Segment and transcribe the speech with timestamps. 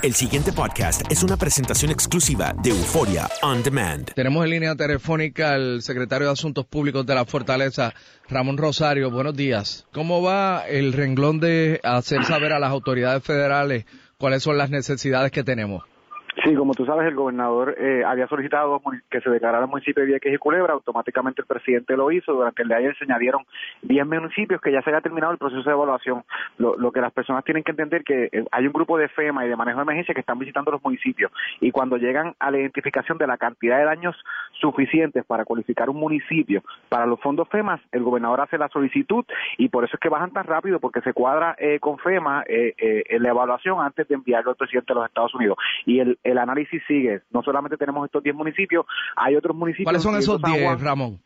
[0.00, 4.12] El siguiente podcast es una presentación exclusiva de Euforia On Demand.
[4.14, 7.92] Tenemos en línea telefónica al secretario de Asuntos Públicos de la Fortaleza,
[8.28, 9.10] Ramón Rosario.
[9.10, 9.86] Buenos días.
[9.92, 13.86] ¿Cómo va el renglón de hacer saber a las autoridades federales
[14.18, 15.82] cuáles son las necesidades que tenemos?
[16.48, 20.06] Sí, como tú sabes, el gobernador eh, había solicitado que se declarara el municipio de
[20.06, 23.44] Vieques y Culebra, automáticamente el presidente lo hizo, durante el día de ayer se añadieron
[23.82, 26.24] 10 municipios que ya se había terminado el proceso de evaluación.
[26.56, 29.50] Lo, que las personas tienen que entender que eh, hay un grupo de FEMA y
[29.50, 31.30] de manejo de emergencia que están visitando los municipios
[31.60, 34.16] y cuando llegan a la identificación de la cantidad de daños
[34.52, 39.26] suficientes para cualificar un municipio para los fondos FEMA, el gobernador hace la solicitud
[39.58, 42.74] y por eso es que bajan tan rápido porque se cuadra eh, con FEMA eh,
[42.78, 45.58] eh, en la evaluación antes de enviarlo al presidente de los Estados Unidos.
[45.84, 47.22] Y el análisis sigue.
[47.30, 49.86] No solamente tenemos estos 10 municipios, hay otros municipios.
[49.86, 50.84] ¿Cuáles son esos incluyendo San 10, Juan.
[50.84, 51.20] Ramón?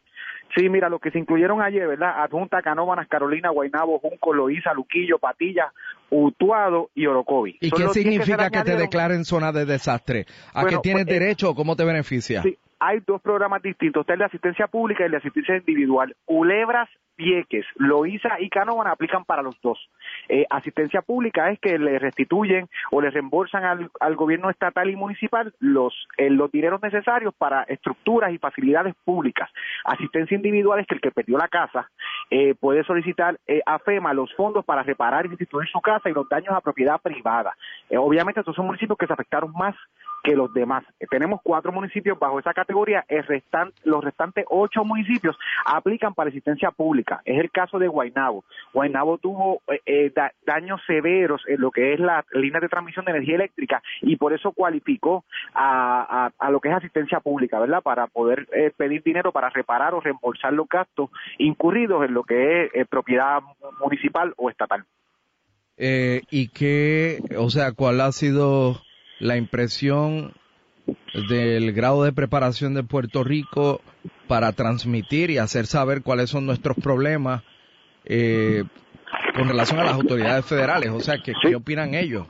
[0.54, 2.22] Sí, mira, los que se incluyeron ayer, ¿verdad?
[2.22, 5.72] Adjunta, Canóvanas, Carolina, Guaynabo, Junco, Loíza, Luquillo, Patilla,
[6.10, 7.56] Utuado y Orocovi.
[7.60, 10.26] ¿Y Son qué los 10 se le significa que te declaren zona de desastre?
[10.52, 12.42] ¿A Bueno, qué tienes pues, eh, derecho o cómo te beneficia?
[12.42, 16.16] Sí, hay dos programas distintos, el de asistencia pública y el de asistencia individual.
[16.24, 19.78] Culebras, Vieques, Loíza y Canóvana aplican para los dos.
[20.28, 24.96] Eh, asistencia pública es que le restituyen o le reembolsan al, al gobierno estatal y
[24.96, 29.48] municipal los, eh, los dineros necesarios para estructuras y facilidades públicas.
[29.84, 31.88] Asistencia individual es que el que perdió la casa
[32.30, 36.14] eh, puede solicitar eh, a FEMA los fondos para reparar y restituir su casa y
[36.14, 37.54] los daños a propiedad privada.
[37.90, 39.76] Eh, obviamente estos son municipios que se afectaron más
[40.22, 40.84] que los demás.
[41.10, 43.04] Tenemos cuatro municipios bajo esa categoría,
[43.84, 47.20] los restantes ocho municipios aplican para asistencia pública.
[47.24, 48.44] Es el caso de Guaynabo.
[48.72, 53.04] Guaynabo tuvo eh, eh, da- daños severos en lo que es la línea de transmisión
[53.04, 55.24] de energía eléctrica y por eso cualificó
[55.54, 57.82] a, a- a lo que es asistencia pública, ¿verdad?
[57.82, 62.64] Para poder eh, pedir dinero para reparar o reembolsar los gastos incurridos en lo que
[62.64, 63.40] es eh, propiedad
[63.80, 64.84] municipal o estatal.
[65.76, 68.76] Eh, ¿Y qué, o sea, cuál ha sido
[69.22, 70.32] la impresión
[71.28, 73.80] del grado de preparación de Puerto Rico
[74.26, 77.44] para transmitir y hacer saber cuáles son nuestros problemas
[78.04, 78.64] eh,
[79.36, 80.90] con relación a las autoridades federales?
[80.90, 82.26] O sea, ¿qué, ¿qué opinan ellos?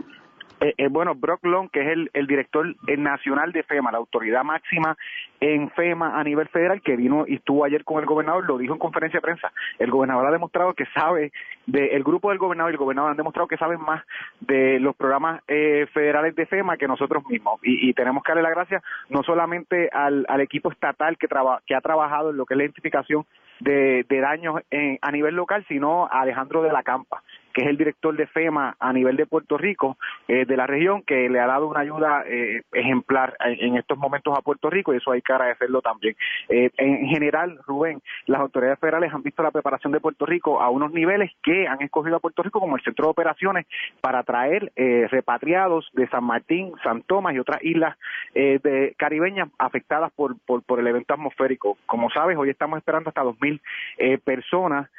[0.63, 4.45] Eh, eh, bueno, Brock Long, que es el, director eh, nacional de FEMA, la autoridad
[4.45, 4.97] máxima
[5.41, 8.73] en FEMA a nivel federal, que vino y estuvo ayer con el gobernador, lo dijo
[8.73, 9.53] en conferencia de prensa.
[9.81, 11.33] El gobernador ha demostrado que sabe,
[11.67, 14.05] de, el grupo del gobernador y el gobernador han demostrado que saben más
[14.39, 17.59] de los programas eh, federales de FEMA que nosotros mismos.
[17.65, 21.81] Y, tenemos que darle las gracias no solamente al, equipo estatal que, traba, que ha
[21.81, 23.27] trabajado en lo que es la identificación
[23.59, 27.69] de, de daños en- a nivel local, sino a Alejandro de la Campa, que es
[27.69, 29.97] el director de FEMA a nivel de Puerto Rico,
[30.29, 34.37] eh, de la región, que le ha dado una ayuda eh, ejemplar en, estos momentos
[34.37, 36.17] a Puerto Rico y eso hay que agradecerlo también.
[36.49, 40.71] Eh, en general, Rubén, las autoridades federales han visto la preparación de Puerto Rico a
[40.71, 43.67] unos niveles que han escogido a Puerto Rico como el centro de operaciones
[44.01, 47.97] para traer eh, repatriados de San Martín, San Tomás y otras islas
[48.35, 51.79] eh, de caribeñas afectadas por, por, por el evento atmosférico.
[51.87, 53.61] Como sabes, hoy estamos esperando hasta 2.000
[53.99, 54.91] eh, personas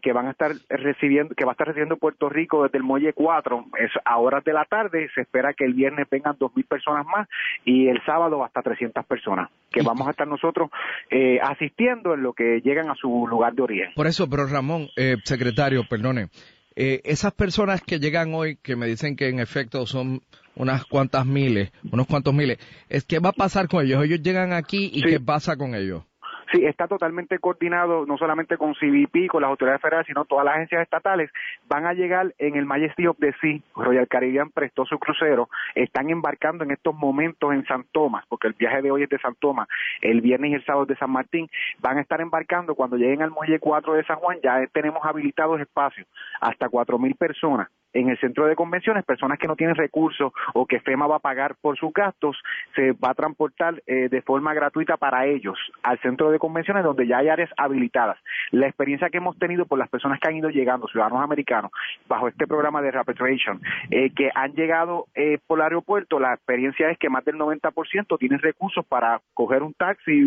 [0.00, 2.84] que van a estar recibiendo, que va a estar recibiendo de Puerto Rico desde el
[2.84, 6.66] Muelle 4, es a horas de la tarde, se espera que el viernes vengan 2.000
[6.66, 7.28] personas más
[7.64, 10.70] y el sábado hasta 300 personas, que vamos a estar nosotros
[11.10, 13.90] eh, asistiendo en lo que llegan a su lugar de origen.
[13.94, 16.28] Por eso, pero Ramón, eh, secretario, perdone,
[16.74, 20.22] eh, esas personas que llegan hoy, que me dicen que en efecto son
[20.54, 24.04] unas cuantas miles, unos cuantos miles, es ¿qué va a pasar con ellos?
[24.04, 26.04] Ellos llegan aquí y ¿qué pasa con ellos?
[26.52, 30.56] Sí, está totalmente coordinado, no solamente con CBP, con las autoridades federales, sino todas las
[30.56, 31.30] agencias estatales.
[31.66, 33.32] Van a llegar en el Majesty of the.
[33.74, 35.48] Royal Caribbean prestó su crucero.
[35.74, 39.18] Están embarcando en estos momentos en San Tomás, porque el viaje de hoy es de
[39.18, 39.66] San Tomás,
[40.02, 41.48] el viernes y el sábado es de San Martín.
[41.80, 44.38] Van a estar embarcando cuando lleguen al muelle 4 de San Juan.
[44.42, 46.06] Ya tenemos habilitados espacios
[46.40, 50.80] hasta 4.000 personas en el centro de convenciones, personas que no tienen recursos o que
[50.80, 52.36] FEMA va a pagar por sus gastos,
[52.74, 57.06] se va a transportar eh, de forma gratuita para ellos al centro de convenciones donde
[57.06, 58.18] ya hay áreas habilitadas.
[58.50, 61.70] La experiencia que hemos tenido por las personas que han ido llegando, ciudadanos americanos,
[62.08, 63.60] bajo este programa de Repatriation,
[63.90, 68.18] eh, que han llegado eh, por el aeropuerto, la experiencia es que más del 90%
[68.18, 70.24] tienen recursos para coger un taxi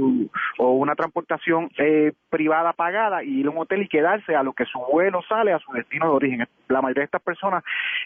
[0.58, 1.70] o una transportación
[2.30, 5.54] privada pagada y ir a un hotel y quedarse a lo que su vuelo sale
[5.54, 6.48] a su destino de origen.
[6.68, 7.55] La mayoría de estas personas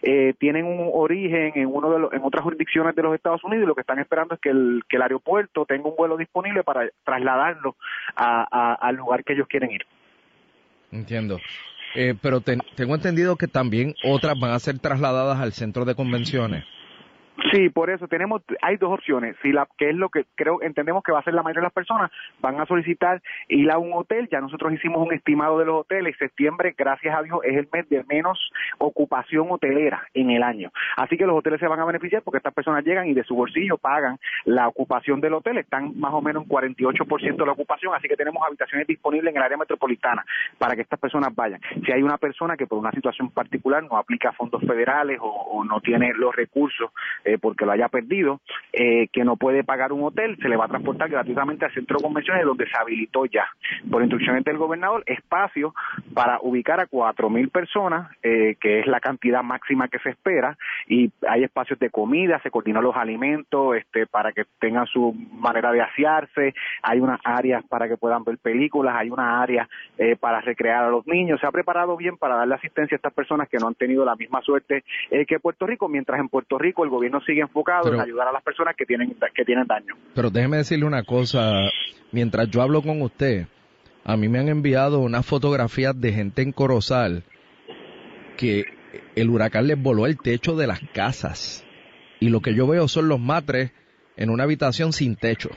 [0.01, 3.68] eh, tienen un origen en uno de en otras jurisdicciones de los Estados Unidos y
[3.68, 6.90] lo que están esperando es que el, que el aeropuerto tenga un vuelo disponible para
[7.04, 7.75] trasladarlo
[8.16, 9.86] al lugar que ellos quieren ir.
[10.92, 11.40] Entiendo.
[11.96, 16.66] Eh, pero tengo entendido que también otras van a ser trasladadas al centro de convenciones.
[17.52, 19.36] Sí, por eso tenemos, hay dos opciones.
[19.42, 21.68] Si la, que es lo que creo, entendemos que va a ser la mayoría de
[21.68, 24.28] las personas, van a solicitar ir a un hotel.
[24.32, 26.18] Ya nosotros hicimos un estimado de los hoteles.
[26.18, 28.40] Septiembre, gracias a Dios, es el mes de menos
[28.78, 30.72] ocupación hotelera en el año.
[30.98, 33.36] Así que los hoteles se van a beneficiar porque estas personas llegan y de su
[33.36, 35.58] bolsillo pagan la ocupación del hotel.
[35.58, 39.38] Están más o menos en 48% de la ocupación, así que tenemos habitaciones disponibles en
[39.38, 40.26] el área metropolitana
[40.58, 41.62] para que estas personas vayan.
[41.86, 45.82] Si hay una persona que por una situación particular no aplica fondos federales o, no
[45.82, 46.92] tiene los recursos,
[47.30, 48.40] eh, porque lo haya perdido,
[48.74, 51.98] eh, que no puede pagar un hotel, se le va a transportar gratuitamente al centro
[51.98, 53.46] de convenciones donde se habilitó ya,
[53.90, 55.76] por instrucciones del gobernador, espacio
[56.16, 60.58] para ubicar a cuatro mil personas, eh, que es la cantidad máxima que se espera,
[60.88, 65.72] y hay espacios de comida, se coordinan los alimentos este, para que tengan su manera
[65.72, 70.42] de asearse, hay unas áreas para que puedan ver películas, hay una área eh, para
[70.42, 73.58] recrear a los niños, se ha preparado bien para darle asistencia a estas personas que
[73.58, 74.84] no han tenido la misma suerte
[75.28, 78.44] que Puerto Rico, mientras en Puerto Rico el gobierno sigue enfocado en ayudar a las
[78.44, 79.95] personas que tienen, que tienen daño.
[80.16, 81.69] Pero déjeme decirle una cosa,
[82.12, 83.48] mientras yo hablo con usted,
[84.04, 87.24] a mí me han enviado unas fotografías de gente en Corozal
[88.38, 88.66] que
[89.16, 91.66] el huracán les voló el techo de las casas
[92.19, 93.71] y lo que yo veo son los matres
[94.18, 95.50] en una habitación sin techo.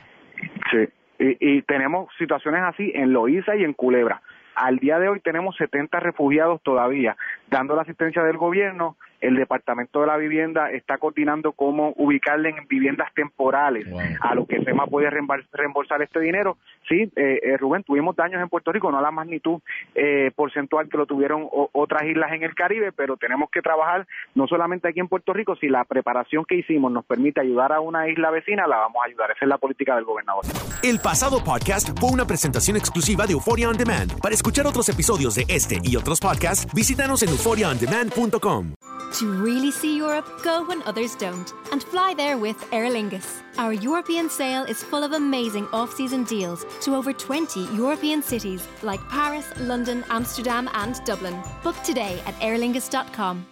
[0.70, 0.88] Sí,
[1.18, 4.22] y, y tenemos situaciones así en Loíza y en Culebra.
[4.54, 7.16] Al día de hoy tenemos 70 refugiados todavía,
[7.48, 12.66] dando la asistencia del gobierno el Departamento de la Vivienda está coordinando cómo ubicarle en
[12.68, 13.86] viviendas temporales
[14.20, 16.58] a lo que FEMA puede reembolsar este dinero.
[16.88, 19.60] Sí, eh, eh, Rubén, tuvimos daños en Puerto Rico, no a la magnitud
[19.94, 24.48] eh, porcentual que lo tuvieron otras islas en el Caribe, pero tenemos que trabajar no
[24.48, 28.08] solamente aquí en Puerto Rico, si la preparación que hicimos nos permite ayudar a una
[28.08, 29.30] isla vecina, la vamos a ayudar.
[29.30, 30.44] Esa es la política del gobernador.
[30.82, 34.20] El pasado podcast fue una presentación exclusiva de Euphoria On Demand.
[34.20, 38.81] Para escuchar otros episodios de este y otros podcasts, visítanos en euphoriaondemand.com.
[39.18, 43.42] To really see Europe, go when others don't, and fly there with Aer Lingus.
[43.58, 48.66] Our European sale is full of amazing off season deals to over 20 European cities
[48.82, 51.42] like Paris, London, Amsterdam, and Dublin.
[51.62, 53.51] Book today at aerlingus.com.